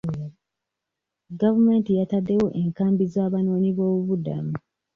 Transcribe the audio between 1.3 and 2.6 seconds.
Gavumenti yataddewo